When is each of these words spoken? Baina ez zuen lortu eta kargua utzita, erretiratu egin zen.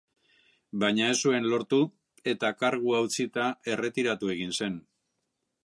Baina 0.83 1.09
ez 1.15 1.17
zuen 1.27 1.45
lortu 1.51 1.79
eta 2.33 2.51
kargua 2.63 3.03
utzita, 3.09 3.45
erretiratu 3.75 4.33
egin 4.37 4.59
zen. 4.63 4.81